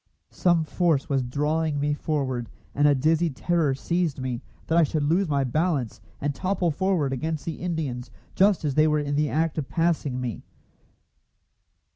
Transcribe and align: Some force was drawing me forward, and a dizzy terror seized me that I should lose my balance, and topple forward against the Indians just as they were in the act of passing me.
Some 0.31 0.63
force 0.63 1.09
was 1.09 1.21
drawing 1.21 1.79
me 1.79 1.93
forward, 1.93 2.49
and 2.73 2.87
a 2.87 2.95
dizzy 2.95 3.29
terror 3.29 3.75
seized 3.75 4.19
me 4.19 4.41
that 4.65 4.75
I 4.79 4.81
should 4.81 5.03
lose 5.03 5.29
my 5.29 5.43
balance, 5.43 6.01
and 6.19 6.33
topple 6.33 6.71
forward 6.71 7.13
against 7.13 7.45
the 7.45 7.59
Indians 7.61 8.09
just 8.33 8.65
as 8.65 8.73
they 8.73 8.87
were 8.87 8.97
in 8.97 9.15
the 9.15 9.29
act 9.29 9.59
of 9.59 9.69
passing 9.69 10.19
me. 10.19 10.41